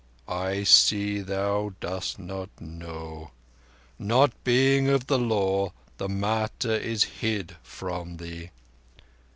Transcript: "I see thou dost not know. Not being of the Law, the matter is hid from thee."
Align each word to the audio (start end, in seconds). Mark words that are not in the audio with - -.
"I 0.27 0.63
see 0.63 1.19
thou 1.19 1.75
dost 1.79 2.17
not 2.17 2.49
know. 2.59 3.29
Not 3.99 4.31
being 4.43 4.89
of 4.89 5.05
the 5.05 5.19
Law, 5.19 5.73
the 5.97 6.09
matter 6.09 6.73
is 6.75 7.03
hid 7.03 7.55
from 7.61 8.17
thee." 8.17 8.49